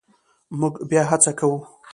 مونږ 0.59 0.75
بیا 0.89 1.01
هڅه 1.11 1.31
کوو 1.39 1.57